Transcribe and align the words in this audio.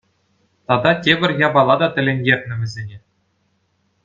Тата 0.67 0.91
тепӗр 1.03 1.31
япала 1.47 1.75
та 1.81 1.87
тӗлӗнтернӗ 1.93 2.55
вӗсене. 2.59 2.97